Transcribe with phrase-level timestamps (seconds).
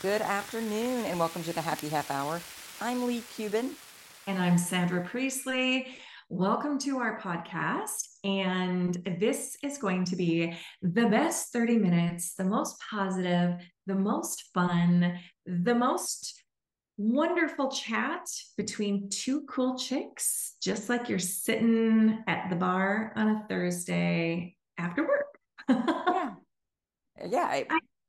[0.00, 2.40] Good afternoon and welcome to the Happy Half Hour.
[2.80, 3.72] I'm Leigh Kubin.
[4.28, 5.88] And I'm Sandra Priestley.
[6.28, 8.06] Welcome to our podcast.
[8.22, 13.54] And this is going to be the best 30 minutes, the most positive,
[13.86, 16.44] the most fun, the most
[16.96, 18.24] wonderful chat
[18.56, 25.02] between two cool chicks, just like you're sitting at the bar on a Thursday after
[25.02, 25.40] work.
[25.68, 26.34] yeah.
[27.26, 27.66] Yeah, I,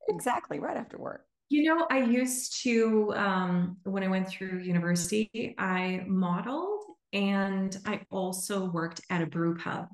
[0.07, 0.59] exactly.
[0.59, 1.26] Right after work.
[1.49, 8.02] You know, I used to, um, when I went through university, I modeled and I
[8.12, 9.88] also worked at a brew pub.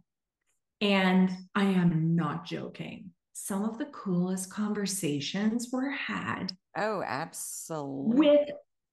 [0.82, 3.12] And I am not joking.
[3.34, 6.52] Some of the coolest conversations were had.
[6.76, 8.18] Oh, absolutely.
[8.18, 8.49] With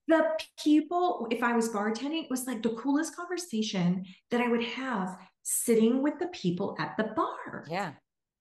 [0.06, 0.24] the
[0.62, 5.16] people, if I was bartending, it was like the coolest conversation that I would have
[5.42, 7.66] sitting with the people at the bar.
[7.68, 7.92] Yeah.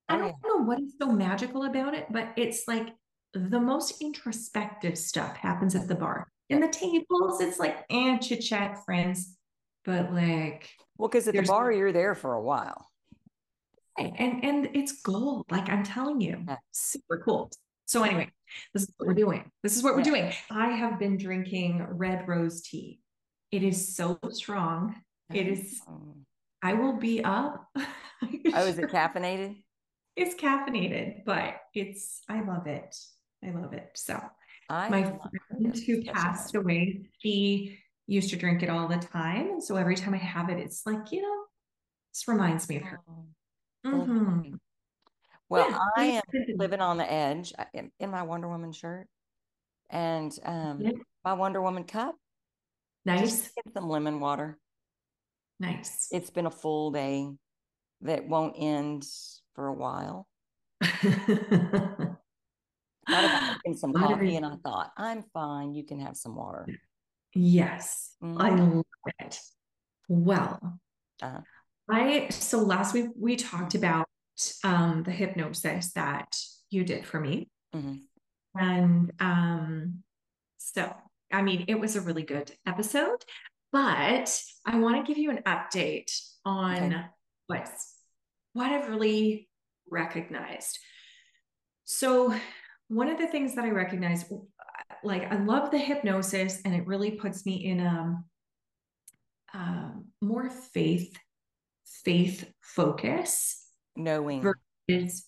[0.08, 2.90] I don't know what is so magical about it, but it's like
[3.34, 6.28] the most introspective stuff happens at the bar.
[6.50, 9.38] In the tables, it's like and eh, chit chat, friends.
[9.86, 12.88] But like, well, because at the bar you're there for a while,
[13.98, 15.46] and and it's gold.
[15.50, 16.58] Like I'm telling you, yeah.
[16.72, 17.52] super cool.
[17.86, 18.32] So anyway,
[18.74, 19.50] this is what we're doing.
[19.64, 20.32] This is what we're doing.
[20.50, 23.00] I have been drinking red rose tea.
[23.52, 24.96] It is so strong.
[25.34, 25.82] It is.
[25.90, 26.16] Oh.
[26.62, 27.68] I will be up.
[27.78, 29.64] oh, is it caffeinated?
[30.16, 32.22] It's caffeinated, but it's.
[32.30, 32.96] I love it.
[33.44, 33.92] I love it.
[33.96, 34.20] So
[34.70, 39.50] I my friend who passed away, she used to drink it all the time.
[39.52, 41.44] And so every time I have it, it's like, you know,
[42.14, 43.00] this reminds me of her.
[43.86, 44.56] Oh, mm-hmm.
[45.50, 45.80] Well, yeah.
[45.98, 46.22] I am
[46.56, 49.08] living on the edge in, in my Wonder Woman shirt
[49.90, 50.92] and um, yeah.
[51.26, 52.16] my Wonder Woman cup.
[53.06, 53.52] Nice.
[53.52, 54.58] get some lemon water.
[55.60, 56.08] Nice.
[56.12, 57.28] It's been a full day
[58.02, 59.06] that won't end
[59.56, 60.28] for a while.
[63.10, 65.74] thought about some coffee and I thought, I'm fine.
[65.74, 66.68] You can have some water.
[67.34, 68.42] Yes, mm-hmm.
[68.42, 68.86] I love
[69.20, 69.40] it.
[70.10, 70.80] Well,
[71.22, 71.42] uh-huh.
[71.90, 74.08] I so last week we talked about
[74.64, 76.36] um, the hypnosis that
[76.70, 77.50] you did for me.
[77.76, 77.96] Mm-hmm.
[78.60, 80.04] And um,
[80.58, 80.94] so,
[81.32, 83.24] I mean, it was a really good episode,
[83.72, 86.12] but I want to give you an update
[86.44, 87.06] on okay.
[87.48, 87.96] what's
[88.54, 89.48] what I've really
[89.90, 90.80] recognized.
[91.86, 92.34] So
[92.92, 94.26] one of the things that I recognize,
[95.02, 98.22] like I love the hypnosis, and it really puts me in a
[99.54, 101.18] um, more faith,
[101.86, 103.66] faith focus,
[103.96, 105.26] knowing versus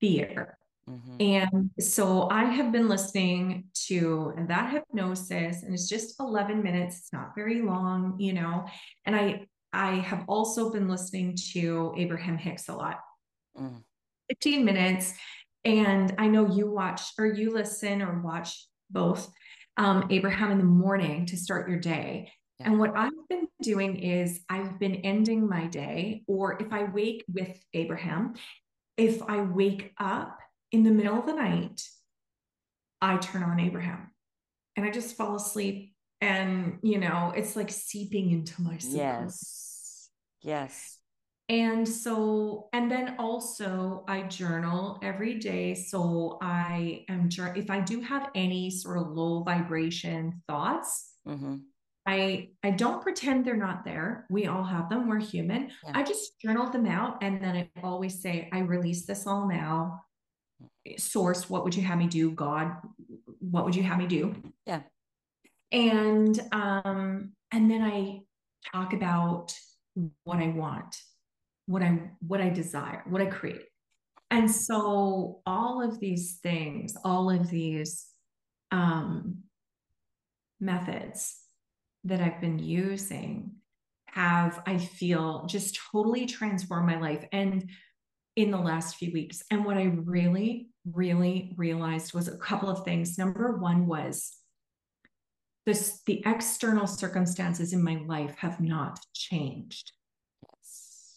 [0.00, 0.56] fear.
[0.88, 1.16] Mm-hmm.
[1.20, 6.98] And so I have been listening to that hypnosis, and it's just 11 minutes.
[6.98, 8.64] It's not very long, you know.
[9.04, 13.00] And I I have also been listening to Abraham Hicks a lot.
[13.58, 13.82] Mm.
[14.28, 15.14] 15 minutes
[15.66, 19.28] and I know you watch or you listen or watch both
[19.76, 22.30] um, Abraham in the morning to start your day.
[22.60, 22.68] Yeah.
[22.68, 27.24] And what I've been doing is I've been ending my day, or if I wake
[27.28, 28.34] with Abraham,
[28.96, 30.38] if I wake up
[30.72, 31.82] in the middle of the night,
[33.02, 34.10] I turn on Abraham
[34.76, 35.92] and I just fall asleep.
[36.20, 38.96] And, you know, it's like seeping into my soul.
[38.96, 40.08] Yes.
[40.42, 40.95] Yes.
[41.48, 45.74] And so, and then also I journal every day.
[45.74, 51.56] So I am, if I do have any sort of low vibration thoughts, mm-hmm.
[52.04, 54.26] I I don't pretend they're not there.
[54.30, 55.08] We all have them.
[55.08, 55.70] We're human.
[55.84, 55.92] Yeah.
[55.94, 60.02] I just journal them out, and then I always say, "I release this all now."
[60.98, 62.30] Source, what would you have me do?
[62.30, 62.76] God,
[63.40, 64.34] what would you have me do?
[64.66, 64.82] Yeah.
[65.72, 68.20] And um, and then I
[68.72, 69.52] talk about
[70.22, 70.96] what I want
[71.66, 73.62] what I what I desire, what I create.
[74.30, 78.06] And so all of these things, all of these
[78.72, 79.38] um,
[80.60, 81.36] methods
[82.04, 83.52] that I've been using
[84.06, 87.24] have, I feel, just totally transformed my life.
[87.30, 87.70] And
[88.36, 89.42] in the last few weeks.
[89.50, 93.18] And what I really, really realized was a couple of things.
[93.18, 94.36] Number one was
[95.64, 99.92] this the external circumstances in my life have not changed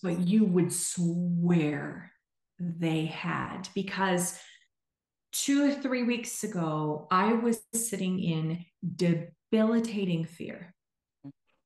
[0.02, 2.12] but you would swear
[2.60, 4.40] they had because
[5.32, 8.66] two or three weeks ago, I was sitting in
[8.96, 10.74] debilitating fear.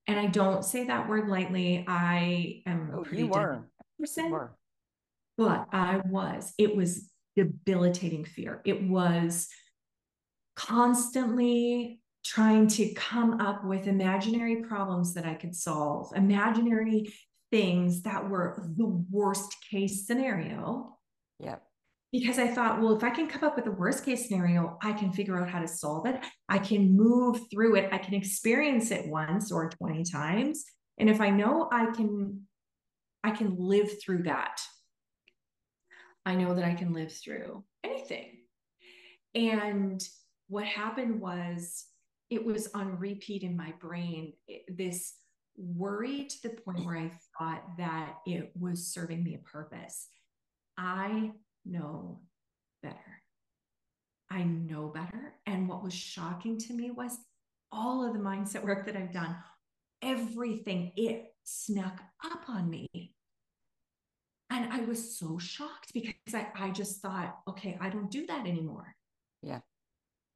[0.05, 1.85] And I don't say that word lightly.
[1.87, 3.65] I am oh, you were.
[3.99, 4.55] Person, you were.
[5.37, 6.53] But I was.
[6.57, 8.61] It was debilitating fear.
[8.65, 9.47] It was
[10.55, 17.13] constantly trying to come up with imaginary problems that I could solve, imaginary
[17.53, 20.97] things that were the worst case scenario.
[21.39, 21.61] Yep.
[22.11, 24.93] because I thought, well, if I can come up with a worst case scenario, I
[24.93, 26.19] can figure out how to solve it.
[26.49, 27.89] I can move through it.
[27.91, 30.63] I can experience it once or 20 times.
[30.99, 32.41] And if I know I can,
[33.23, 34.61] I can live through that.
[36.25, 38.37] I know that I can live through anything.
[39.35, 40.01] And
[40.47, 41.85] what happened was
[42.29, 44.33] it was on repeat in my brain.
[44.67, 45.13] This
[45.57, 50.07] worry to the point where I thought that it was serving me a purpose.
[50.77, 51.31] I
[51.65, 52.21] know
[52.81, 53.21] better.
[54.31, 55.35] I know better.
[55.45, 57.17] And what was shocking to me was
[57.71, 59.35] all of the mindset work that I've done,
[60.01, 62.87] everything, it snuck up on me.
[64.49, 68.45] And I was so shocked because I, I just thought, okay, I don't do that
[68.45, 68.95] anymore.
[69.41, 69.59] Yeah.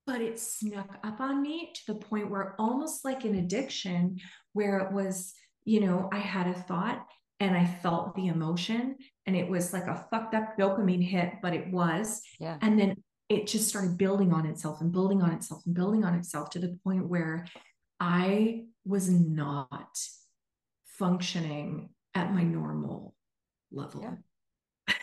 [0.07, 4.19] But it snuck up on me to the point where almost like an addiction,
[4.57, 5.33] where it was,
[5.63, 7.05] you know, I had a thought
[7.39, 8.95] and I felt the emotion
[9.25, 12.21] and it was like a fucked up dopamine hit, but it was.
[12.39, 12.57] Yeah.
[12.61, 12.95] And then
[13.29, 16.59] it just started building on itself and building on itself and building on itself to
[16.59, 17.45] the point where
[17.99, 19.99] I was not
[20.85, 23.13] functioning at my normal
[23.71, 24.17] level.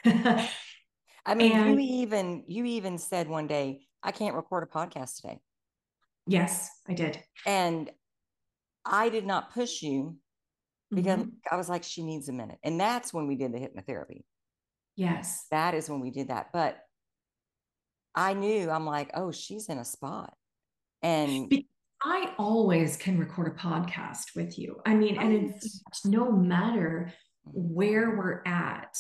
[0.05, 0.49] Yeah.
[1.27, 5.21] I mean, and, you even you even said one day, I can't record a podcast
[5.21, 5.39] today.
[6.27, 7.19] Yes, I did.
[7.47, 7.91] And
[8.85, 10.17] I did not push you
[10.93, 11.31] because mm-hmm.
[11.51, 12.59] I was like, she needs a minute.
[12.63, 14.23] And that's when we did the hypnotherapy.
[14.97, 15.47] Yes.
[15.51, 16.49] That is when we did that.
[16.53, 16.79] But
[18.15, 20.35] I knew I'm like, oh, she's in a spot.
[21.03, 21.53] And
[22.03, 24.81] I always can record a podcast with you.
[24.87, 25.27] I mean, right.
[25.27, 27.13] and in fact, no matter
[27.45, 28.97] where we're at,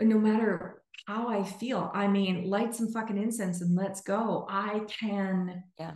[0.00, 4.46] no matter how I feel, I mean, light some fucking incense and let's go.
[4.48, 5.92] I can yeah.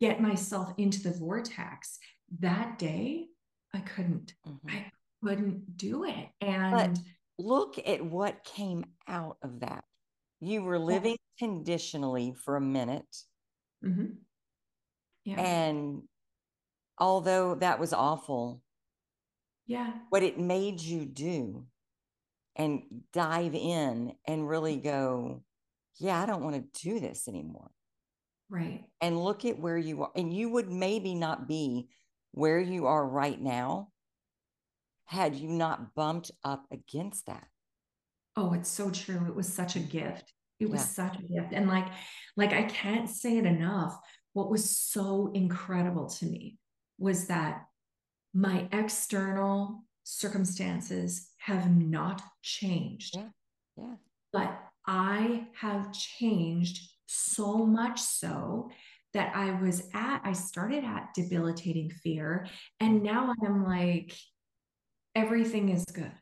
[0.00, 1.98] get myself into the vortex.
[2.38, 3.26] That day,
[3.74, 4.34] I couldn't.
[4.46, 4.68] Mm-hmm.
[4.68, 4.92] I
[5.22, 6.28] couldn't do it.
[6.40, 6.98] And but
[7.38, 9.84] look at what came out of that.
[10.40, 11.46] You were living yeah.
[11.46, 13.16] conditionally for a minute.
[13.84, 14.14] Mm-hmm.
[15.24, 15.40] Yeah.
[15.40, 16.02] And
[16.98, 18.62] although that was awful,
[19.70, 19.92] yeah.
[20.08, 21.64] What it made you do
[22.56, 22.82] and
[23.12, 25.44] dive in and really go,
[26.00, 27.70] yeah, I don't want to do this anymore.
[28.48, 28.82] Right.
[29.00, 30.10] And look at where you are.
[30.16, 31.88] And you would maybe not be
[32.32, 33.88] where you are right now
[35.06, 37.46] had you not bumped up against that.
[38.36, 39.26] Oh, it's so true.
[39.26, 40.32] It was such a gift.
[40.60, 41.08] It was yeah.
[41.08, 41.52] such a gift.
[41.52, 41.88] And like,
[42.36, 43.96] like I can't say it enough.
[44.34, 46.58] What was so incredible to me
[46.98, 47.64] was that
[48.32, 53.16] my external circumstances have not changed.
[53.16, 53.28] Yeah.
[53.76, 53.94] Yeah.
[54.32, 58.70] But I have changed so much so
[59.14, 62.46] that I was at, I started at debilitating fear.
[62.78, 64.16] And now I'm like,
[65.14, 66.12] everything is good.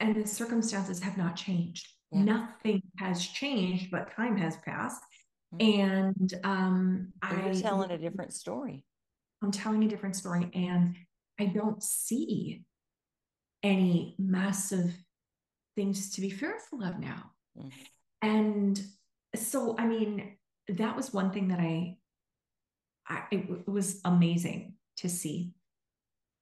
[0.00, 1.88] And the circumstances have not changed.
[2.12, 2.24] Yeah.
[2.24, 5.02] Nothing has changed, but time has passed.
[5.54, 5.80] Mm-hmm.
[5.80, 8.84] And um, I'm telling a different story.
[9.42, 10.50] I'm telling a different story.
[10.54, 10.96] And
[11.40, 12.64] I don't see
[13.62, 14.94] any massive
[15.74, 17.30] things to be fearful of now.
[17.58, 17.68] Mm-hmm.
[18.22, 18.82] And
[19.34, 20.36] so, I mean,
[20.68, 21.96] that was one thing that I,
[23.08, 25.52] I it was amazing to see.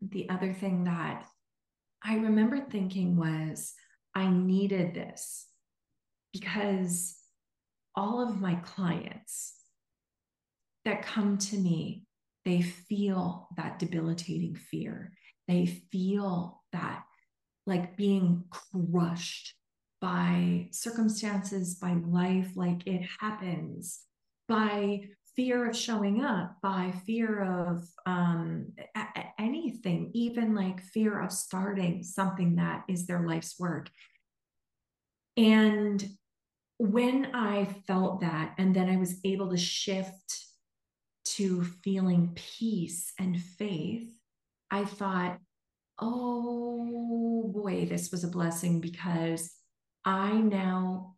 [0.01, 1.25] The other thing that
[2.05, 3.75] I remember thinking was
[4.15, 5.47] I needed this
[6.33, 7.17] because
[7.95, 9.55] all of my clients
[10.85, 12.05] that come to me,
[12.45, 15.13] they feel that debilitating fear.
[15.47, 17.05] They feel that
[17.67, 19.55] like being crushed
[20.01, 24.01] by circumstances, by life, like it happens
[24.53, 25.01] by
[25.35, 32.03] fear of showing up, by fear of um, a- anything, even like fear of starting
[32.03, 33.89] something that is their life's work.
[35.39, 36.07] And
[36.77, 40.45] when I felt that, and then I was able to shift
[41.37, 44.07] to feeling peace and faith,
[44.71, 45.39] I thought,
[45.99, 49.51] oh boy, this was a blessing because
[50.05, 51.12] I now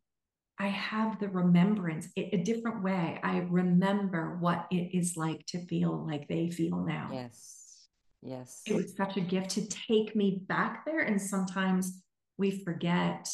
[0.59, 3.19] I have the remembrance a different way.
[3.23, 7.11] I remember what it is like to feel like they feel now.
[7.13, 7.89] Yes.
[8.23, 8.63] Yes.
[8.67, 11.01] It was such a gift to take me back there.
[11.01, 12.03] And sometimes
[12.39, 13.29] we forget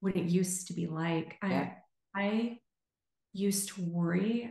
[0.00, 1.36] what it used to be like.
[1.42, 1.70] Yeah.
[2.14, 2.58] I I
[3.32, 4.50] used to worry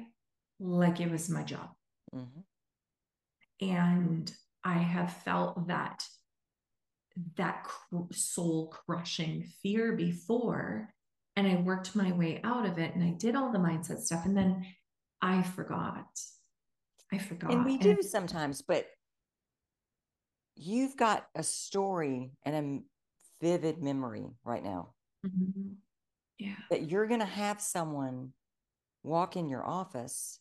[0.59, 1.69] like it was my job.
[2.15, 3.67] Mm-hmm.
[3.67, 4.31] And
[4.63, 6.03] I have felt that
[7.37, 7.67] that
[8.11, 10.94] soul crushing fear before
[11.35, 14.25] and I worked my way out of it and I did all the mindset stuff.
[14.25, 14.65] And then
[15.21, 16.05] I forgot.
[17.13, 17.51] I forgot.
[17.51, 18.87] And we do sometimes, but
[20.55, 24.93] you've got a story and a vivid memory right now.
[25.25, 25.73] Mm-hmm.
[26.39, 26.55] Yeah.
[26.69, 28.31] That you're going to have someone
[29.03, 30.39] walk in your office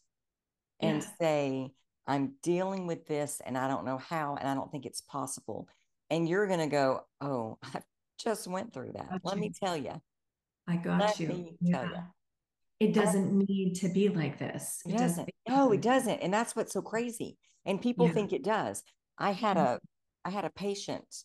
[0.80, 1.08] and Yeah.
[1.20, 1.72] say,
[2.06, 5.68] I'm dealing with this and I don't know how and I don't think it's possible.
[6.10, 7.80] And you're going to go, Oh, I
[8.18, 9.20] just went through that.
[9.24, 10.00] Let me tell you.
[10.66, 11.56] I got you.
[11.60, 12.06] Yeah.
[12.80, 14.82] It doesn't need to be like this.
[14.86, 15.30] It doesn't.
[15.48, 16.18] No, it doesn't.
[16.20, 17.38] And that's what's so crazy.
[17.64, 18.12] And people Yeah.
[18.12, 18.82] think it does.
[19.18, 19.76] I had Mhm.
[19.76, 19.80] a
[20.26, 21.24] I had a patient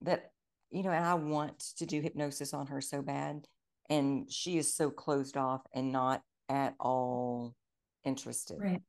[0.00, 0.32] that,
[0.70, 3.48] you know, and I want to do hypnosis on her so bad.
[3.90, 7.56] And she is so closed off and not at all
[8.04, 8.60] interested.
[8.60, 8.82] Right.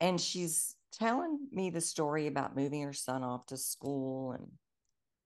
[0.00, 4.58] And she's telling me the story about moving her son off to school and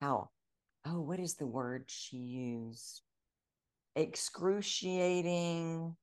[0.00, 0.30] how,
[0.84, 3.02] oh, what is the word she used?
[3.96, 5.96] Excruciating,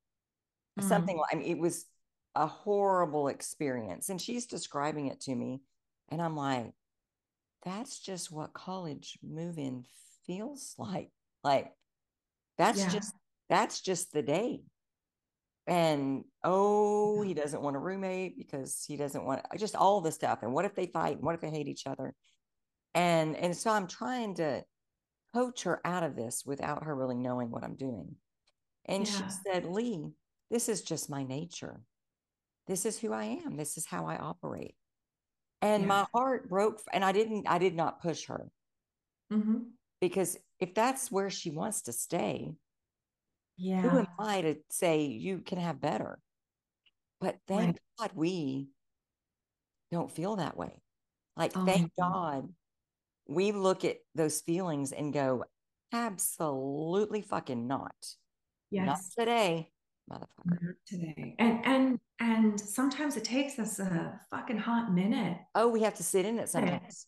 [0.79, 1.19] something Mm.
[1.19, 1.85] like, I mean, it was
[2.35, 4.09] a horrible experience.
[4.09, 5.61] And she's describing it to me.
[6.09, 6.73] And I'm like,
[7.63, 9.85] that's just what college move-in
[10.25, 11.11] feels like.
[11.43, 11.73] Like,
[12.57, 12.89] that's Yeah.
[12.89, 13.15] just
[13.49, 14.63] that's just the day.
[15.67, 20.41] And oh, he doesn't want a roommate because he doesn't want just all the stuff.
[20.41, 21.17] And what if they fight?
[21.17, 22.15] And what if they hate each other?
[22.93, 24.63] And and so I'm trying to
[25.33, 28.15] coach her out of this without her really knowing what I'm doing.
[28.85, 30.11] And she said, Leigh,
[30.49, 31.81] this is just my nature.
[32.67, 33.55] This is who I am.
[33.57, 34.75] This is how I operate.
[35.61, 35.87] And Yeah.
[35.87, 36.81] my heart broke.
[36.91, 38.49] And I didn't, I did not push her
[39.31, 39.71] Mhm.
[39.99, 42.55] because if that's where she wants to stay,
[43.57, 43.81] yeah.
[43.81, 46.19] who am I to say you can have better?
[47.19, 48.69] But thank God we
[49.91, 50.81] don't feel that way.
[51.37, 51.93] Like, Oh, thank.
[51.95, 52.53] God
[53.31, 55.45] we look at those feelings and go,
[55.93, 57.95] absolutely fucking not.
[58.69, 58.85] Yes.
[58.85, 59.71] Not today,
[60.11, 60.27] motherfucker.
[60.45, 61.35] Not today.
[61.39, 65.37] And and and sometimes it takes us a fucking hot minute.
[65.55, 67.07] Oh, we have to sit in it sometimes.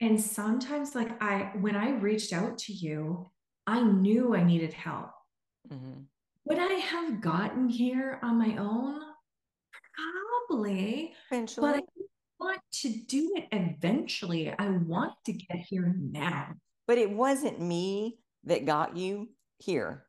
[0.00, 3.30] And sometimes like I when I reached out to you,
[3.66, 5.10] I knew I needed help.
[5.70, 6.04] Mhm.
[6.44, 9.00] Would I have gotten here on my own?
[10.48, 11.14] Probably.
[11.30, 11.80] But Eventually.
[12.38, 14.50] Want to do it eventually.
[14.50, 16.54] I want to get here now.
[16.86, 20.06] But it wasn't me that got you here.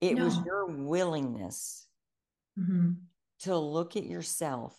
[0.00, 1.86] It was your willingness
[2.58, 2.96] Mhm.
[3.40, 4.76] to look at yourself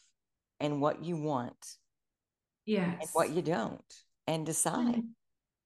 [0.59, 1.77] and what you want
[2.67, 3.13] and Yes.
[3.13, 5.03] what you don't and decide.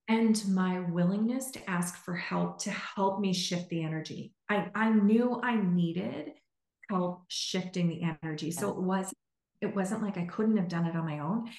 [0.08, 4.36] And, my willingness to ask for help to help me shift the energy.
[4.50, 6.34] I, I knew I needed
[6.90, 8.52] help shifting the energy.
[8.52, 9.12] So it was
[9.66, 11.50] it wasn't like I couldn't have done it on my own.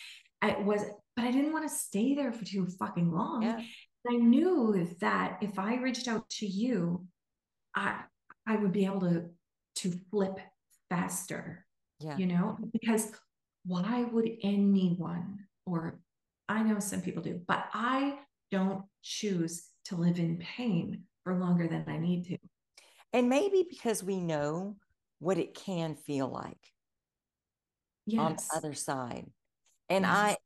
[0.42, 0.82] I was,
[1.14, 3.42] but I didn't want to stay there for too fucking long.
[3.42, 3.60] Yeah.
[4.08, 7.06] I knew that if I reached out to you,
[7.74, 8.02] I
[8.46, 9.24] I would be able to
[9.76, 10.38] to flip
[10.88, 11.66] faster,
[12.00, 12.16] Yeah.
[12.16, 13.12] you know, because
[13.64, 16.00] why would anyone, or
[16.48, 18.18] I know some people do, but I
[18.52, 22.38] don't choose to live in pain for longer than I need to.
[23.12, 24.76] And maybe because we know
[25.18, 26.72] what it can feel like
[28.16, 29.30] on the other side.
[29.88, 30.06] And Yes.
[30.06, 30.38] I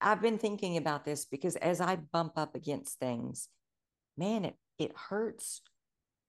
[0.00, 3.48] I've been thinking about this because as I bump up against things,
[4.16, 5.62] man, it it hurts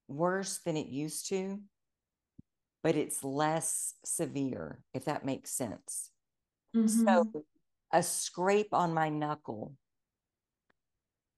[0.07, 1.61] worse than it used to,
[2.83, 6.11] but it's less severe, if that makes sense.
[6.73, 7.33] Mhm.
[7.33, 7.45] So
[7.93, 9.75] a scrape on my knuckle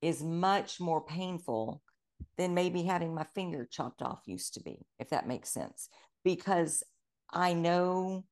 [0.02, 1.84] is much more painful
[2.38, 5.90] than maybe having my finger chopped off used to be, if that makes sense.
[6.24, 6.84] Because
[7.32, 8.26] I know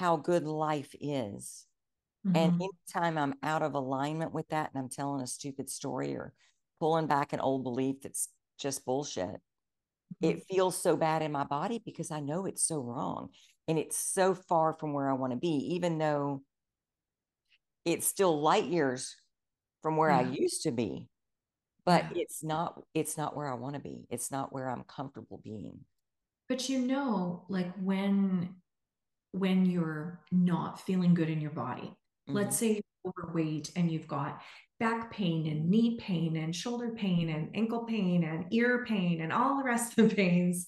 [0.00, 1.66] how good life is.
[2.34, 2.70] And Mhm.
[2.88, 6.32] anytime I'm out of alignment with that and I'm telling a stupid story or
[6.80, 9.42] pulling back an old belief that's just bullshit,
[10.22, 13.28] it feels so bad in my body because I know it's so wrong
[13.68, 16.44] and it's so far from where I want to be, even though
[17.84, 19.16] it's still light years
[19.82, 21.08] from where I used to be.
[21.84, 22.22] But Yeah.
[22.22, 24.06] it's not it's not where I want to be.
[24.08, 25.84] It's not where I'm comfortable being.
[26.48, 28.59] But you know, like when
[29.32, 31.94] when you're not feeling good in your body,
[32.26, 32.58] let's Mhm.
[32.58, 34.42] say you're overweight and you've got
[34.78, 39.32] back pain and knee pain and shoulder pain and ankle pain and ear pain and
[39.32, 40.66] all the rest of the pains,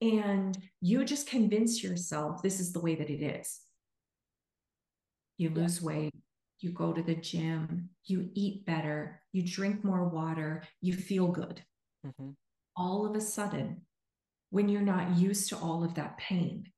[0.00, 3.60] and you just convince yourself this is the way that it is.
[5.38, 6.14] You lose weight,
[6.60, 11.64] you go to the gym, you eat better, you drink more water, you feel good.
[12.04, 12.36] Mhm.
[12.76, 13.86] All of a sudden,
[14.50, 16.72] when you're not used to all of that pain,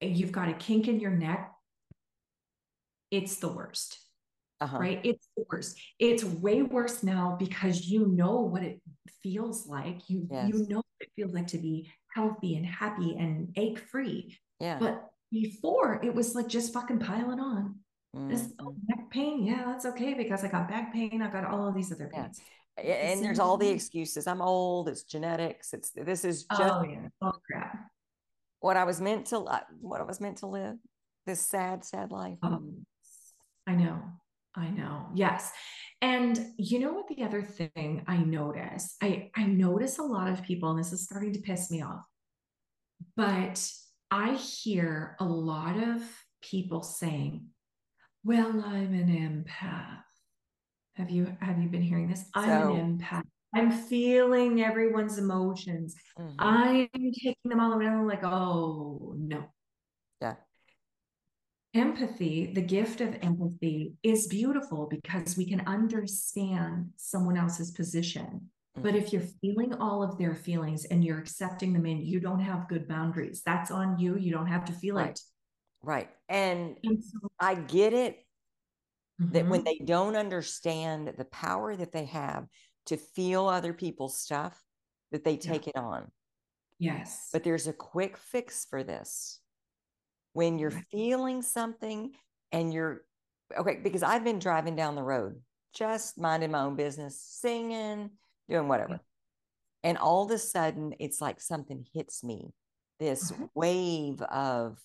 [0.00, 1.52] you've got a kink in your neck,
[3.10, 3.98] it's the worst,
[4.60, 4.78] Uh-huh.
[4.78, 5.00] right?
[5.04, 5.78] It's the worst.
[5.98, 8.80] It's way worse now because you know what it
[9.22, 10.08] feels like.
[10.10, 10.48] You Yes.
[10.48, 14.38] you know what it feels like to be healthy and happy and ache free.
[14.60, 14.78] Yeah.
[14.78, 17.80] But before it was like just fucking piling on.
[18.14, 18.76] This oh, Mhm.
[18.88, 21.20] neck pain, yeah, that's okay because I got back pain.
[21.20, 22.40] I got all of these other pains.
[22.78, 22.92] Yeah.
[22.94, 24.26] and there's all the excuses.
[24.26, 24.88] I'm old.
[24.88, 25.72] It's genetics.
[25.74, 27.90] It's this is just oh yeah, oh crap.
[28.60, 29.40] What I was meant to
[29.80, 30.76] what I was meant to live.
[31.26, 32.38] This sad, sad life.
[32.42, 32.86] Um,
[33.66, 33.98] I know.
[34.54, 35.06] I know.
[35.14, 35.50] Yes.
[36.00, 38.96] And you know what the other thing I notice?
[39.02, 42.04] I I notice a lot of people, and this is starting to piss me off,
[43.16, 43.70] but
[44.10, 46.02] I hear a lot of
[46.42, 47.46] people saying,
[48.24, 50.02] Well, I'm an empath.
[50.94, 52.24] Have you have you been hearing this?
[52.34, 53.24] I'm an empath.
[53.54, 55.94] I'm feeling everyone's emotions.
[56.18, 56.34] Mm-hmm.
[56.38, 59.44] I'm taking them all around like, oh no.
[60.20, 60.34] Yeah.
[61.74, 68.24] Empathy, the gift of empathy is beautiful because we can understand someone else's position.
[68.76, 68.82] Mm-hmm.
[68.82, 72.40] But if you're feeling all of their feelings and you're accepting them and you don't
[72.40, 74.16] have good boundaries, that's on you.
[74.16, 75.10] You don't have to feel right.
[75.10, 75.20] it.
[75.82, 76.10] Right.
[76.28, 78.16] And, and so, I get it
[79.20, 79.32] mm-hmm.
[79.32, 79.64] that when mm-hmm.
[79.64, 82.46] they don't understand the power that they have
[82.86, 84.60] to feel other people's stuff,
[85.12, 85.72] that they take yeah.
[85.74, 86.10] it on.
[86.78, 87.30] Yes.
[87.32, 89.40] But there's a quick fix for this.
[90.32, 92.12] When you're feeling something
[92.52, 93.02] and you're
[93.56, 95.40] okay, because I've been driving down the road,
[95.74, 98.10] just minding my own business, singing,
[98.48, 99.00] doing whatever.
[99.82, 102.52] And all of a sudden, it's like something hits me
[102.98, 103.44] this mm-hmm.
[103.54, 104.78] wave of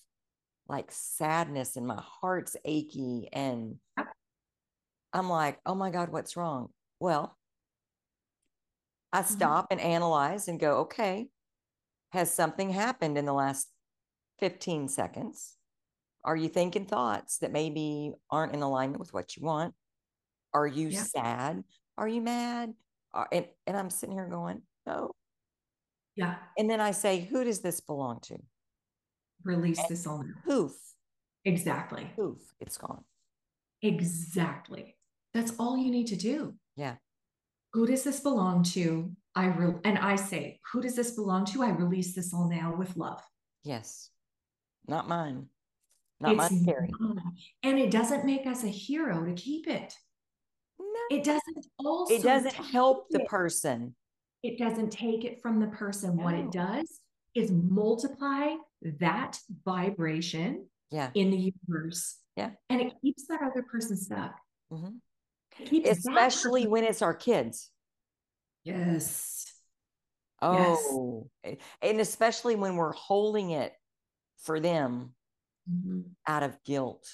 [0.68, 3.28] like sadness, and my heart's achy.
[3.32, 3.76] And
[5.12, 6.68] I'm like, oh my God, what's wrong?
[7.00, 7.36] Well,
[9.12, 9.32] I mm-hmm.
[9.32, 9.78] stop mm-hmm.
[9.78, 11.28] and analyze and go, okay,
[12.12, 13.68] has something happened in the last
[14.40, 15.56] 15 seconds?
[16.24, 19.74] Are you thinking thoughts that maybe aren't in alignment with what you want?
[20.54, 21.02] Are you yeah.
[21.02, 21.64] sad?
[21.98, 22.74] Are you mad?
[23.12, 25.12] Are, and, and I'm sitting here going, no.
[26.14, 26.36] Yeah.
[26.56, 28.36] And then I say, who does this belong to?
[29.44, 30.72] Release and this on poof.
[31.44, 32.08] Exactly.
[32.14, 32.38] Poof.
[32.60, 33.04] It's gone.
[33.80, 34.96] Exactly.
[35.34, 36.54] That's all you need to do.
[36.76, 36.96] Yeah.
[37.72, 39.10] Who does this belong to?
[39.34, 41.62] I re- and I say, who does this belong to?
[41.62, 43.22] I release this all now with love.
[43.64, 44.10] Yes.
[44.86, 45.46] Not mine.
[46.20, 47.20] Not it's mine.
[47.62, 49.94] And it doesn't make us a hero to keep it.
[50.78, 51.16] No.
[51.16, 53.94] It doesn't also It doesn't help the person.
[54.42, 56.16] It doesn't take it from the person.
[56.16, 56.24] No.
[56.24, 57.00] What it does
[57.34, 58.56] is multiply
[59.00, 61.10] that vibration yeah.
[61.14, 62.18] in the universe.
[62.36, 62.50] Yeah.
[62.68, 64.34] And it keeps that other person stuck.
[64.70, 64.96] Mm-hmm
[65.84, 67.70] especially when it's our kids.
[68.64, 69.46] Yes.
[70.40, 71.56] Oh, yes.
[71.82, 73.72] and especially when we're holding it
[74.42, 75.14] for them
[75.70, 76.00] mm-hmm.
[76.26, 77.06] out of guilt,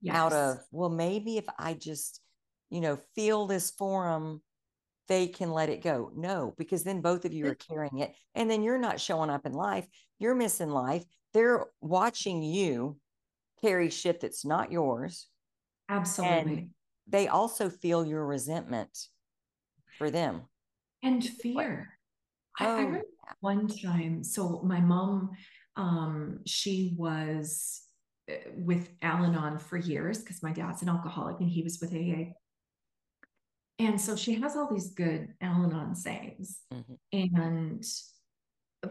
[0.00, 0.16] yes.
[0.16, 2.22] out of, well, maybe if I just,
[2.70, 4.40] you know, feel this for them,
[5.08, 6.10] they can let it go.
[6.16, 8.14] No, because then both of you are carrying it.
[8.34, 9.86] And then you're not showing up in life.
[10.18, 11.04] You're missing life.
[11.34, 12.98] They're watching you
[13.60, 15.26] carry shit that's not yours.
[15.90, 16.70] Absolutely
[17.08, 19.06] they also feel your resentment
[19.96, 20.42] for them
[21.02, 21.98] and fear.
[22.60, 23.06] Oh, I, I remember
[23.40, 24.24] one time.
[24.24, 25.30] So my mom,
[25.76, 27.82] um, she was
[28.30, 32.32] uh, with Al-Anon for years because my dad's an alcoholic and he was with AA.
[33.80, 36.94] And so she has all these good Al-Anon sayings mm-hmm.
[37.12, 37.84] and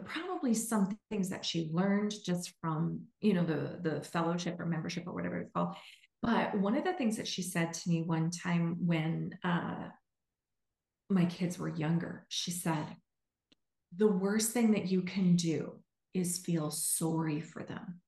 [0.06, 5.08] probably some things that she learned just from, you know, the the fellowship or membership
[5.08, 5.76] or whatever it's called.
[6.22, 9.90] But one of the things that she said to me one time when uh,
[11.10, 12.96] my kids were younger, she said,
[13.96, 15.80] The worst thing that you can do
[16.14, 18.02] is feel sorry for them.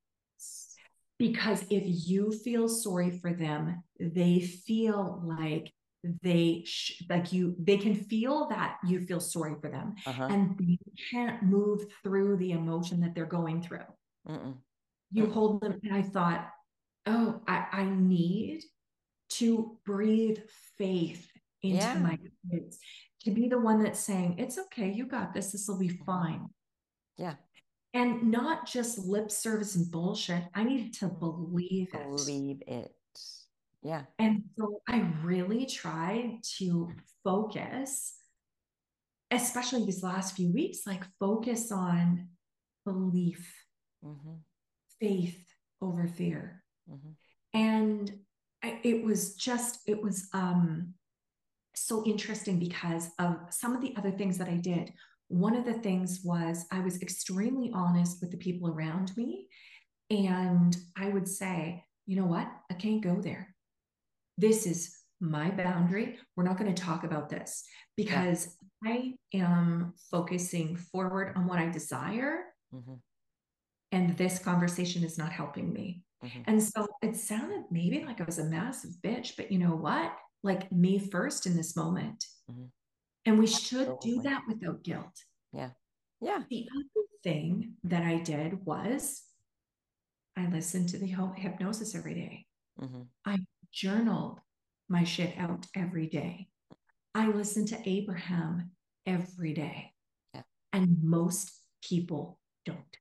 [1.17, 5.71] Because if you feel sorry for them, they feel like
[6.23, 10.27] they sh- like you they can feel that you feel sorry for them uh-huh.
[10.31, 10.77] and they
[11.11, 13.83] can't move through the emotion that they're going through
[14.27, 14.55] Mm-mm.
[15.11, 16.49] you hold them and i thought
[17.05, 18.63] oh, I, I need
[19.29, 20.39] to breathe
[20.77, 21.29] faith
[21.61, 21.99] into yeah.
[21.99, 22.17] my
[22.51, 22.79] kids,
[23.23, 26.05] to be the one that's saying, it's okay, you got this, this will be mm-hmm.
[26.05, 26.49] fine.
[27.17, 27.35] Yeah.
[27.93, 30.43] And not just lip service and bullshit.
[30.53, 32.07] I need to believe it.
[32.07, 32.93] Believe it.
[33.81, 34.03] Yeah.
[34.19, 36.91] And so I really tried to
[37.23, 38.15] focus,
[39.31, 42.29] especially these last few weeks, like focus on
[42.85, 43.53] belief,
[44.05, 44.35] mm-hmm.
[44.99, 45.43] faith
[45.81, 46.63] over fear.
[46.91, 47.59] Mm-hmm.
[47.59, 48.13] And
[48.63, 50.93] I, it was just, it was um,
[51.75, 54.91] so interesting because of some of the other things that I did.
[55.27, 59.47] One of the things was I was extremely honest with the people around me.
[60.09, 62.47] And I would say, you know what?
[62.71, 63.55] I can't go there.
[64.37, 66.17] This is my boundary.
[66.35, 67.63] We're not going to talk about this
[67.95, 68.91] because yeah.
[68.91, 72.45] I am focusing forward on what I desire.
[72.73, 72.95] Mm-hmm.
[73.91, 76.03] And this conversation is not helping me.
[76.23, 76.41] Mm-hmm.
[76.47, 80.11] And so it sounded maybe like I was a massive bitch, but you know what?
[80.43, 82.25] Like me first in this moment.
[82.51, 82.65] Mm-hmm.
[83.25, 85.23] And we should do that without guilt.
[85.53, 85.69] Yeah.
[86.21, 86.43] Yeah.
[86.49, 89.23] The other thing that I did was
[90.37, 92.45] I listened to the hypnosis every day.
[92.81, 93.01] Mm-hmm.
[93.25, 93.39] I
[93.71, 94.39] journaled
[94.87, 96.47] my shit out every day.
[97.13, 98.71] I listened to Abraham
[99.05, 99.91] every day.
[100.33, 100.41] Yeah.
[100.73, 101.51] And most
[101.83, 102.97] people don't.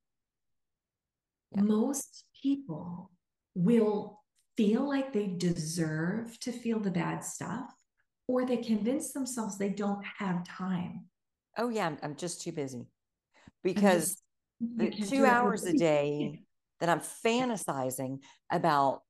[1.54, 1.62] Yeah.
[1.62, 3.10] Most people
[3.54, 4.20] will
[4.56, 7.72] feel like they deserve to feel the bad stuff,
[8.26, 11.06] or they convince themselves they don't have time.
[11.56, 12.86] Oh, yeah, I'm, I'm just too busy
[13.62, 14.20] because
[14.60, 16.42] the two hours a day
[16.80, 18.18] that I'm fantasizing
[18.50, 19.02] about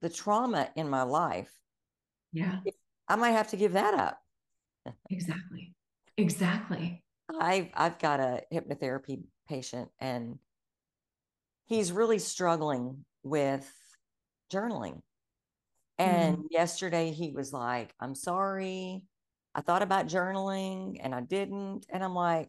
[0.00, 1.52] the trauma in my life.
[2.32, 2.60] Yeah.
[3.08, 4.18] I might have to give that up.
[5.10, 5.74] exactly.
[6.16, 7.02] Exactly.
[7.40, 10.38] I've I've got a hypnotherapy patient and
[11.72, 13.70] he's really struggling with
[14.52, 15.00] journaling.
[15.98, 19.04] And mm yesterday he was like, I'm sorry.
[19.54, 21.86] I thought about journaling and I didn't.
[21.88, 22.48] And I'm like,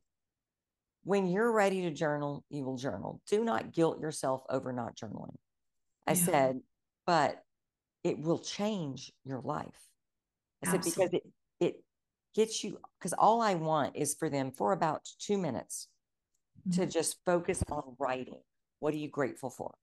[1.03, 3.21] when you're ready to journal, you will journal.
[3.29, 5.35] Do not guilt yourself over not journaling.
[6.07, 6.25] I yeah.
[6.25, 6.59] said,
[7.05, 7.41] but
[8.03, 9.87] it will change your life.
[10.65, 11.23] I said, because it,
[11.59, 11.83] it
[12.35, 15.87] gets you, because all I want is for them for about two minutes
[16.67, 16.81] mm-hmm.
[16.81, 18.39] to just focus on writing.
[18.83, 19.73] What are you grateful for?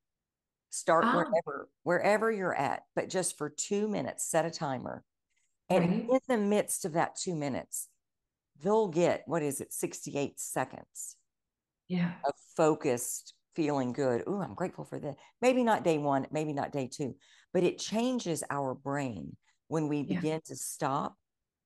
[0.68, 1.16] Start oh.
[1.16, 5.04] wherever, wherever you're at, but just for two minutes, set a timer.
[5.70, 6.08] And right.
[6.10, 7.88] in the midst of that two minutes,
[8.62, 11.16] they'll get what is it 68 seconds
[11.88, 16.52] yeah of focused feeling good oh i'm grateful for this maybe not day one maybe
[16.52, 17.14] not day two
[17.52, 19.36] but it changes our brain
[19.68, 20.38] when we begin yeah.
[20.46, 21.16] to stop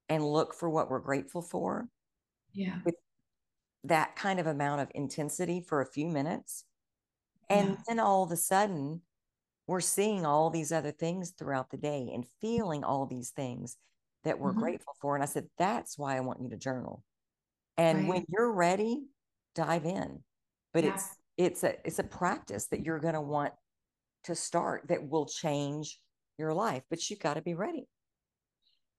[0.08, 1.88] and look for what we're grateful for
[2.52, 2.94] yeah with
[3.84, 6.64] that kind of amount of intensity for a few minutes
[7.48, 7.76] and yeah.
[7.86, 9.02] then all of a sudden
[9.66, 13.76] we're seeing all these other things throughout the day and feeling all these things
[14.24, 14.60] that we're mm-hmm.
[14.60, 15.14] grateful for.
[15.14, 17.02] And I said, that's why I want you to journal.
[17.76, 18.08] And right.
[18.08, 19.04] when you're ready,
[19.54, 20.22] dive in.
[20.72, 20.94] But yeah.
[20.94, 23.52] it's it's a it's a practice that you're going to want
[24.24, 25.98] to start that will change
[26.38, 27.86] your life, but you've got to be ready.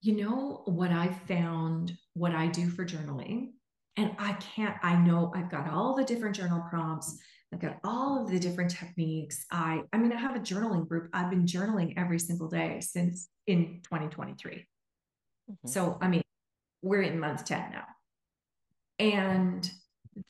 [0.02, 3.52] You know what I found what I do for journaling
[3.96, 7.18] and I can't I know I've got all the different journal prompts.
[7.52, 9.46] I've got all of the different techniques.
[9.50, 11.08] I I mean I have a journaling group.
[11.12, 14.66] I've been journaling every single day since in 2023.
[15.50, 15.68] Mm-hmm.
[15.68, 16.22] So, I mean,
[16.82, 17.84] we're in month 10 now.
[18.98, 19.70] And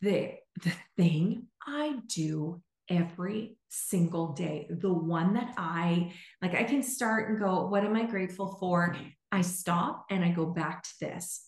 [0.00, 6.82] the, the thing I do every single day, the one that I like, I can
[6.82, 8.96] start and go, What am I grateful for?
[9.32, 11.45] I stop and I go back to this.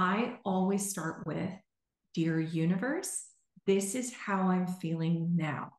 [0.00, 1.50] I always start with,
[2.14, 3.22] Dear universe,
[3.66, 5.72] this is how I'm feeling now.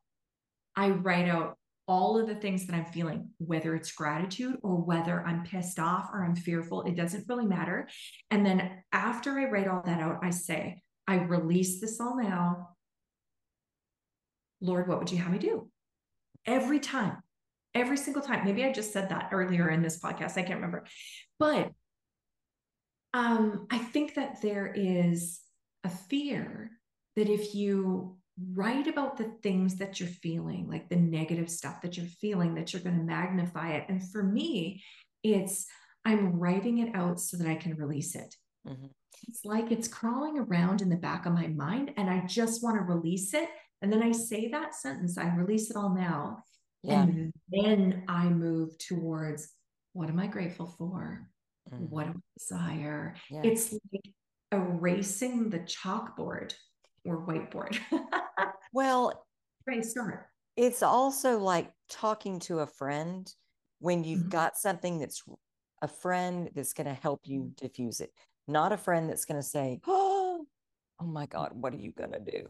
[0.76, 1.58] I write out
[1.88, 6.10] all of the things that I'm feeling, whether it's gratitude or whether I'm pissed off
[6.12, 7.88] or I'm fearful, it doesn't really matter.
[8.30, 12.68] And then after I write all that out, I say, I release this all now.
[14.60, 15.68] Lord, what would you have me do?
[16.46, 17.16] Every time,
[17.74, 18.44] every single time.
[18.44, 20.38] Maybe I just said that earlier in this podcast.
[20.38, 20.86] I can't remember.
[21.40, 21.72] But
[23.14, 25.40] um, I think that there is
[25.84, 26.70] a fear
[27.16, 28.16] that if you
[28.54, 32.72] write about the things that you're feeling, like the negative stuff that you're feeling, that
[32.72, 33.84] you're going to magnify it.
[33.88, 34.82] And for me,
[35.22, 35.66] it's
[36.04, 38.34] I'm writing it out so that I can release it.
[38.66, 38.86] Mm-hmm.
[39.28, 42.76] It's like it's crawling around in the back of my mind, and I just want
[42.76, 43.48] to release it.
[43.82, 46.42] And then I say that sentence, I release it all now.
[46.82, 47.02] Yeah.
[47.02, 49.48] And then I move towards
[49.92, 51.28] what am I grateful for?
[51.70, 51.84] Mm-hmm.
[51.84, 53.14] What do I desire?
[53.30, 53.42] Yeah.
[53.44, 54.14] It's like
[54.52, 56.54] erasing the chalkboard
[57.04, 57.78] or whiteboard.
[58.72, 59.24] well,
[59.82, 60.26] start.
[60.56, 63.32] It's also like talking to a friend
[63.78, 64.28] when you've mm-hmm.
[64.28, 65.22] got something that's
[65.80, 67.66] a friend that's going to help you mm-hmm.
[67.66, 68.10] diffuse it,
[68.46, 70.44] not a friend that's going to say, oh,
[71.00, 72.48] oh my God, what are you going to do?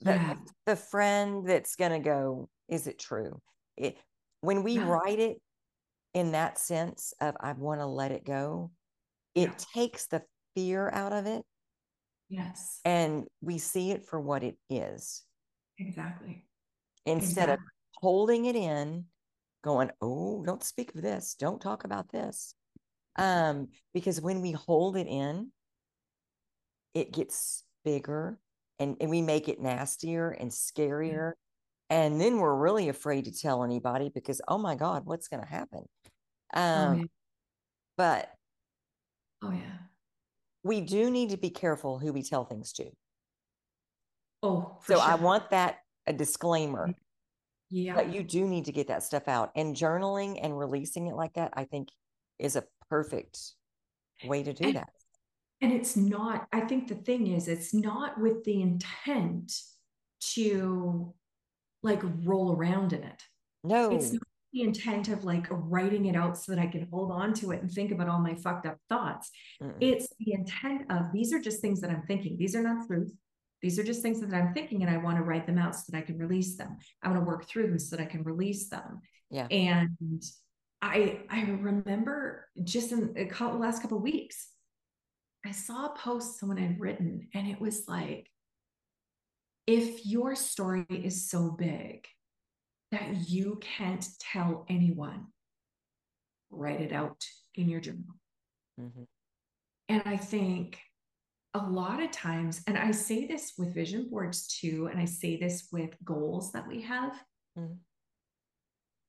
[0.00, 0.34] Yeah.
[0.34, 3.40] The, the friend that's going to go, is it true?
[3.76, 3.96] It,
[4.40, 4.88] when we yeah.
[4.88, 5.40] write it
[6.16, 8.72] in that sense of, I want to let it go,
[9.34, 9.64] it yeah.
[9.74, 10.22] takes the
[10.54, 11.44] fear out of it
[12.28, 12.80] Yes.
[12.84, 15.22] And we see it for what it is.
[15.78, 16.44] Exactly.
[17.04, 17.52] Instead exactly.
[17.54, 19.04] of holding it in,
[19.62, 22.54] going, oh, don't speak of this, don't talk about this.
[23.16, 25.50] Um, because when we hold it in,
[26.94, 28.38] it gets bigger
[28.78, 31.32] and, and we make it nastier and scarier.
[31.88, 35.48] And then we're really afraid to tell anybody because, oh my God, what's going to
[35.48, 35.84] happen?
[36.54, 37.04] Um, oh, yeah.
[37.96, 38.30] But
[39.42, 39.76] oh, yeah
[40.66, 42.90] we do need to be careful who we tell things to.
[44.42, 45.02] Oh, so sure.
[45.02, 46.92] I want that a disclaimer.
[47.70, 47.94] Yeah.
[47.94, 49.50] But you do need to get that stuff out.
[49.56, 51.88] And journaling and releasing it like that, I think,
[52.38, 53.38] is a perfect
[54.24, 54.88] way to do and, that.
[55.60, 59.52] and it's not, I think the thing is, it's not with the intent
[60.34, 61.14] to
[61.82, 63.22] like roll around in it.
[63.64, 63.90] No.
[63.90, 64.22] It's not
[64.56, 67.60] the intent of like writing it out so that I can hold on to it
[67.60, 69.30] and think about all my fucked up thoughts.
[69.62, 69.74] Mm-mm.
[69.80, 72.38] It's the intent of these are just things that I'm thinking.
[72.38, 73.12] These are not truth.
[73.60, 75.82] These are just things that I'm thinking, and I want to write them out so
[75.88, 76.78] that I can release them.
[77.02, 79.02] I want to work through them so that I can release them.
[79.30, 79.46] Yeah.
[79.50, 80.22] And
[80.80, 84.48] I I remember just in the last couple weeks,
[85.44, 88.30] I saw a post someone had written, and it was like,
[89.66, 92.06] if your story is so big
[92.92, 95.26] that you can't tell anyone,
[96.50, 98.04] write it out in your journal.
[98.80, 99.02] Mm-hmm.
[99.88, 100.78] And I think
[101.54, 105.36] a lot of times, and I say this with vision boards too, and I say
[105.36, 107.12] this with goals that we have.
[107.58, 107.74] Mm-hmm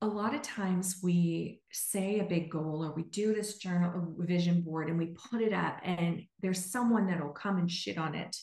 [0.00, 4.60] a lot of times we say a big goal or we do this journal vision
[4.60, 8.36] board and we put it up and there's someone that'll come and shit on it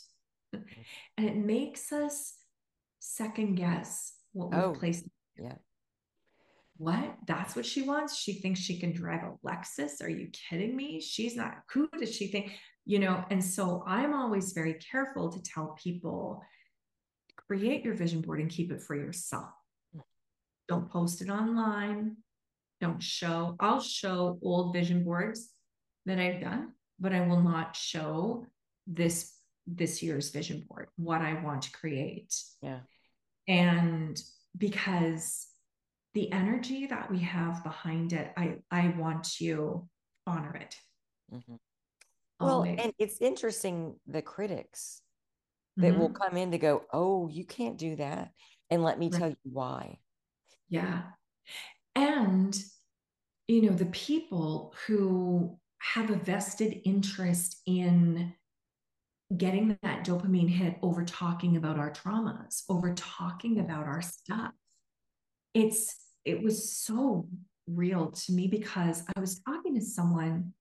[0.53, 2.33] and it makes us
[2.99, 5.05] second guess what we oh, placed
[5.37, 5.55] yeah
[6.77, 10.75] what that's what she wants she thinks she can drive a lexus are you kidding
[10.75, 12.51] me she's not who does she think
[12.85, 16.41] you know and so i'm always very careful to tell people
[17.47, 19.51] create your vision board and keep it for yourself
[20.67, 22.17] don't post it online.
[22.81, 23.55] Don't show.
[23.59, 25.49] I'll show old vision boards
[26.05, 28.45] that I've done, but I will not show
[28.87, 29.31] this
[29.67, 32.35] this year's vision board, what I want to create.
[32.61, 32.81] Yeah.
[33.47, 34.21] And
[34.57, 35.47] because
[36.13, 39.87] the energy that we have behind it, I I want to
[40.25, 40.75] honor it.
[41.33, 41.55] Mm-hmm.
[42.39, 45.01] Well, and it's interesting the critics
[45.77, 45.99] that mm-hmm.
[45.99, 48.31] will come in to go, "Oh, you can't do that,"
[48.69, 49.19] and let me right.
[49.19, 49.99] tell you why.
[50.69, 51.03] Yeah.
[51.95, 52.57] And,
[53.47, 58.33] you know, the people who have a vested interest in
[59.37, 64.51] getting that dopamine hit over talking about our traumas, over talking about our stuff.
[65.53, 65.95] It's,
[66.25, 67.27] it was so
[67.67, 70.53] real to me because I was talking to someone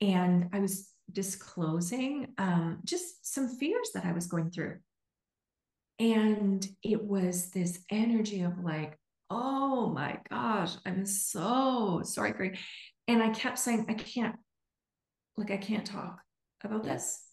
[0.00, 4.78] and I was disclosing um, just some fears that I was going through.
[5.98, 8.96] And it was this energy of like,
[9.30, 12.58] oh my gosh, I'm so sorry, Greg.
[13.08, 14.36] And I kept saying, I can't,
[15.36, 16.20] like, I can't talk
[16.62, 17.27] about this.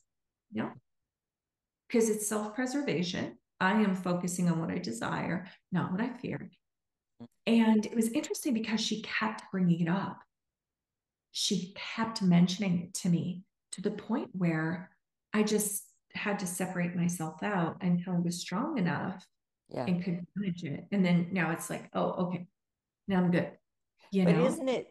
[0.56, 0.72] Know,
[1.88, 3.38] because it's self preservation.
[3.60, 6.50] I am focusing on what I desire, not what I fear.
[7.48, 10.20] And it was interesting because she kept bringing it up.
[11.32, 14.89] She kept mentioning it to me to the point where
[15.34, 19.26] I just had to separate myself out until I was strong enough
[19.70, 19.86] yeah.
[19.86, 20.86] and could manage it.
[20.91, 22.48] And then now it's like, oh, okay,
[23.08, 23.52] now I'm good.
[24.12, 24.46] You but know?
[24.46, 24.88] isn't it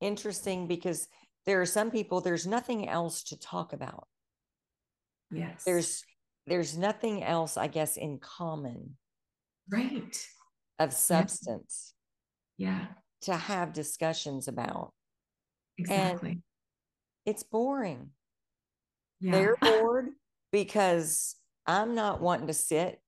[0.00, 1.08] interesting because
[1.46, 4.06] there are some people there's nothing else to talk about.
[5.30, 5.64] Yes.
[5.64, 6.04] There's
[6.46, 8.96] there's nothing else, I guess, in common.
[9.70, 10.16] Right.
[10.78, 11.92] Of substance.
[12.56, 12.86] Yeah.
[13.22, 14.92] To have discussions about.
[15.76, 16.30] Exactly.
[16.30, 16.42] And
[17.26, 18.10] it's boring.
[19.20, 19.32] Yeah.
[19.32, 20.06] They're bored
[20.52, 21.36] because
[21.66, 23.00] I'm not wanting to sit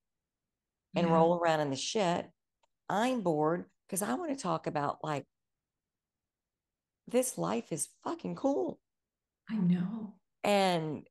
[0.95, 1.13] and yeah.
[1.13, 2.29] roll around in the shit.
[2.89, 5.25] I'm bored because I want to talk about like
[7.09, 8.79] this life is fucking cool.
[9.49, 10.15] I know.
[10.45, 11.07] And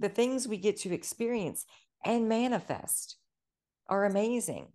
[0.00, 1.64] the things we get to experience
[2.04, 3.16] and manifest
[3.88, 4.68] are amazing.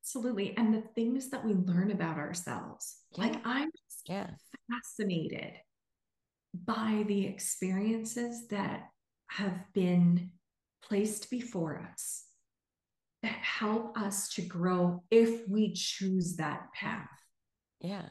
[0.00, 0.56] Absolutely.
[0.56, 2.96] And the things that we learn about ourselves.
[3.12, 3.24] Yeah.
[3.24, 3.70] Like I'm
[4.06, 4.30] yeah.
[4.70, 5.52] fascinated
[6.54, 8.88] by the experiences that
[9.28, 10.30] have been
[10.82, 12.24] placed before us
[13.22, 17.08] that help us to grow if we choose that path.
[17.80, 18.06] Yeah.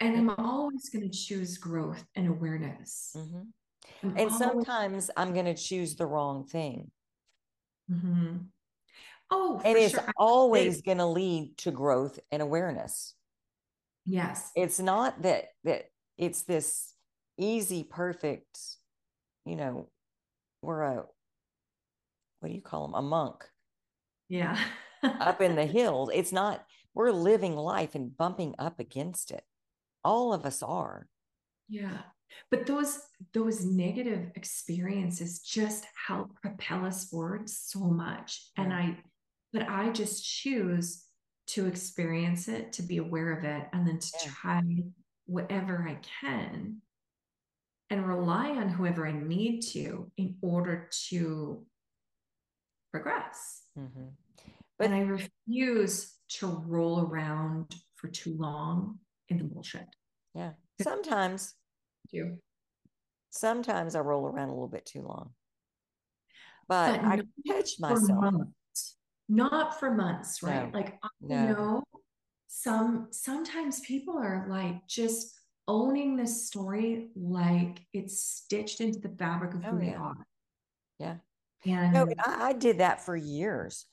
[0.00, 3.14] And I'm always going to choose growth and awareness.
[3.16, 3.42] Mm-hmm.
[4.02, 4.38] And always...
[4.38, 6.90] sometimes I'm going to choose the wrong thing.
[7.90, 8.36] Mm-hmm.
[9.30, 10.12] Oh, and it's sure.
[10.16, 13.14] always going to lead to growth and awareness.
[14.04, 14.50] Yes.
[14.54, 15.86] It's not that that
[16.18, 16.92] it's this
[17.38, 18.58] easy, perfect,
[19.44, 19.88] you know,
[20.62, 21.04] we're a
[22.40, 22.94] what do you call them?
[22.94, 23.44] A monk
[24.28, 24.58] yeah.
[25.02, 26.10] up in the hills.
[26.12, 29.42] It's not, we're living life and bumping up against it.
[30.04, 31.08] All of us are.
[31.68, 31.98] Yeah.
[32.50, 33.00] But those
[33.32, 38.50] those negative experiences just help propel us forward so much.
[38.56, 38.98] And I
[39.52, 41.04] but I just choose
[41.46, 44.30] to experience it, to be aware of it, and then to yeah.
[44.32, 44.62] try
[45.26, 46.80] whatever I can
[47.90, 51.64] and rely on whoever I need to in order to
[52.90, 53.62] progress.
[53.78, 54.06] Mm-hmm.
[54.78, 59.86] But and I refuse to roll around for too long in the bullshit.
[60.34, 60.52] Yeah.
[60.82, 61.54] Sometimes.
[62.14, 62.36] Do.
[63.30, 65.30] Sometimes I roll around a little bit too long.
[66.68, 68.24] But, But I catch myself.
[69.28, 70.72] Not for months, right?
[70.72, 71.52] No, Like I no.
[71.52, 71.82] know
[72.46, 75.34] some sometimes people are like just
[75.66, 80.14] owning this story like it's stitched into the fabric of Oh, who they are.
[80.98, 81.16] Yeah.
[81.64, 83.86] And No, I, I did that for years.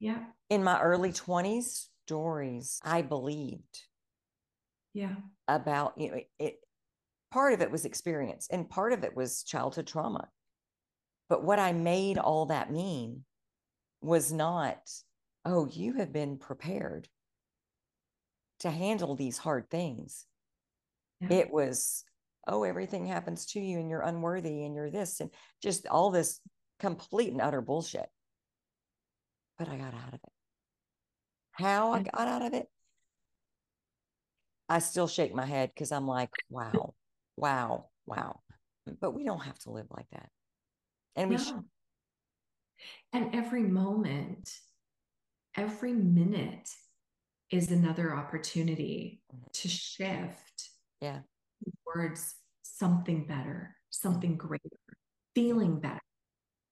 [0.00, 3.84] yeah, In my early 20s, stories I believed
[4.94, 6.56] yeah, about, you know, it
[7.34, 10.28] part of it was experience and part of it was childhood trauma.
[11.28, 13.24] But what I made all that mean
[14.00, 14.78] was not,
[15.44, 17.08] oh, you have been prepared
[18.60, 20.26] to handle these hard things.
[21.20, 21.38] yeah.
[21.38, 22.04] It was,
[22.46, 26.38] oh, everything happens to you and you're unworthy and you're this and just all this
[26.78, 28.06] complete and utter bullshit.
[29.58, 30.32] But I got out of it.
[31.50, 32.68] How I got out of it,
[34.68, 36.94] I still shake my head because I'm like, wow,
[37.36, 38.40] wow, wow.
[39.00, 40.28] But we don't have to live like that.
[41.16, 41.64] And we should,
[43.12, 44.50] And every moment,
[45.56, 46.68] every minute
[47.50, 49.52] is another opportunity Mhm.
[49.52, 50.70] to shift
[51.00, 51.20] yeah,
[51.84, 54.78] towards something better, something greater,
[55.34, 56.00] feeling better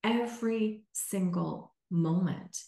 [0.02, 2.64] every single moment.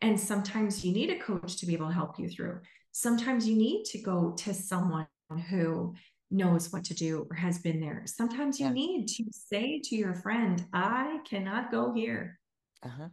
[0.00, 2.60] And sometimes you need a coach to be able to help you through.
[2.90, 5.06] Sometimes you need to go to someone
[5.48, 5.94] who
[6.32, 8.02] knows what to do or has been there.
[8.06, 8.72] Sometimes you Yeah.
[8.72, 12.40] need to say to your friend, I cannot go here.
[12.82, 13.08] uh-huh.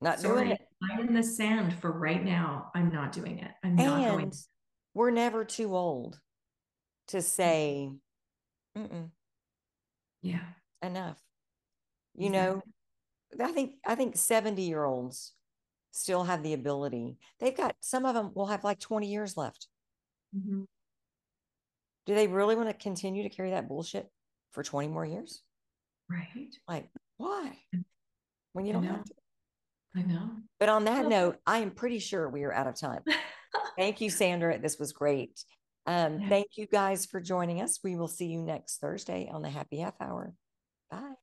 [0.00, 0.60] Not doing it.
[0.82, 2.70] I'm in the sand for right now.
[2.74, 3.50] I'm not doing it.
[3.64, 4.24] I'm not going.
[4.24, 4.34] And
[4.94, 6.20] we're never too old
[7.08, 7.90] to say,
[8.76, 9.10] Mm-mm,
[10.22, 10.44] Yeah.
[10.82, 11.18] enough.
[12.14, 12.62] You know,
[13.40, 15.34] I think I think 70 year olds
[15.92, 17.18] still have the ability.
[17.40, 19.66] They've got some of them will have like 20 years left.
[20.34, 20.66] Mhm.
[22.06, 24.08] Do they really want to continue to carry that bullshit
[24.52, 25.42] for 20 more years?
[26.08, 26.54] Right.
[26.68, 27.58] Like, why?
[28.52, 28.90] When you I don't know.
[28.92, 29.14] have to.
[29.96, 30.30] I know.
[30.60, 33.02] But on that note, I am pretty sure we are out of time.
[33.78, 34.58] Thank you, Sandra.
[34.58, 35.42] This was great.
[35.86, 36.28] Um, Yeah.
[36.28, 37.80] Thank you guys for joining us.
[37.82, 40.34] We will see you next Thursday on the Happy Half Hour.
[40.90, 41.14] Bye.